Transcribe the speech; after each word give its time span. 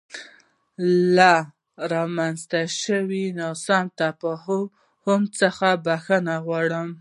له 1.17 1.33
رامنځته 1.93 2.61
شوې 2.83 3.25
ناسم 3.39 3.85
تفاهم 4.01 5.21
څخه 5.39 5.67
بخښنه 5.85 6.35
غواړم. 6.45 6.89